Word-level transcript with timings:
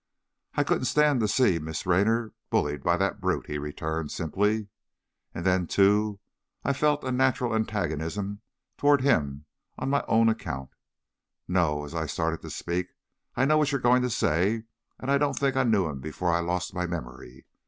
"I 0.55 0.63
couldn't 0.63 0.85
stand 0.85 1.19
it 1.21 1.27
to 1.27 1.27
see 1.27 1.59
Miss 1.59 1.85
Raynor 1.85 2.33
bullied 2.49 2.81
by 2.83 2.97
that 2.97 3.21
brute," 3.21 3.45
he 3.45 3.59
returned, 3.59 4.09
simply, 4.09 4.67
"and 5.35 5.45
then, 5.45 5.67
too, 5.67 6.19
I 6.63 6.73
felt 6.73 7.03
a 7.03 7.11
natural 7.11 7.53
antagonism 7.53 8.41
toward 8.79 9.01
him 9.01 9.45
on 9.77 9.91
my 9.91 10.03
own 10.07 10.27
account. 10.27 10.71
No," 11.47 11.85
as 11.85 11.93
I 11.93 12.07
started 12.07 12.41
to 12.41 12.49
speak, 12.49 12.87
"I 13.35 13.45
know 13.45 13.59
what 13.59 13.71
you're 13.71 13.79
going 13.79 14.01
to 14.01 14.09
say, 14.09 14.63
and 14.99 15.11
I 15.11 15.19
don't 15.19 15.37
think 15.37 15.55
I 15.55 15.61
knew 15.61 15.85
him 15.85 15.99
before 15.99 16.31
I 16.31 16.39
lost 16.39 16.73
my 16.73 16.87
memory. 16.87 17.45